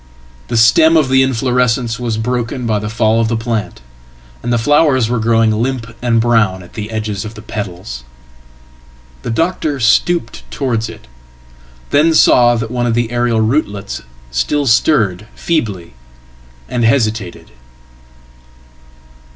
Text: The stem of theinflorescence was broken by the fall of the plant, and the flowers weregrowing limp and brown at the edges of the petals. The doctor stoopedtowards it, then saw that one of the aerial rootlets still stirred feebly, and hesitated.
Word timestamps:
The 0.47 0.57
stem 0.57 0.97
of 0.97 1.09
theinflorescence 1.09 1.99
was 1.99 2.17
broken 2.17 2.65
by 2.65 2.79
the 2.79 2.89
fall 2.89 3.21
of 3.21 3.27
the 3.27 3.37
plant, 3.37 3.81
and 4.41 4.51
the 4.51 4.57
flowers 4.57 5.09
weregrowing 5.09 5.51
limp 5.51 5.95
and 6.01 6.19
brown 6.19 6.63
at 6.63 6.73
the 6.73 6.89
edges 6.89 7.23
of 7.23 7.35
the 7.35 7.41
petals. 7.43 8.03
The 9.21 9.29
doctor 9.29 9.75
stoopedtowards 9.77 10.89
it, 10.89 11.05
then 11.91 12.15
saw 12.15 12.55
that 12.55 12.71
one 12.71 12.87
of 12.87 12.95
the 12.95 13.11
aerial 13.11 13.41
rootlets 13.41 14.01
still 14.31 14.65
stirred 14.65 15.27
feebly, 15.35 15.93
and 16.67 16.83
hesitated. 16.83 17.51